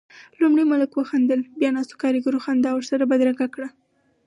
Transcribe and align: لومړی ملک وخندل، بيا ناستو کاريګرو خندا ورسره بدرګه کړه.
لومړی 0.41 0.63
ملک 0.71 0.89
وخندل، 0.95 1.39
بيا 1.59 1.69
ناستو 1.75 1.99
کاريګرو 2.01 2.43
خندا 2.45 2.71
ورسره 2.73 3.09
بدرګه 3.11 3.47
کړه. 3.53 3.67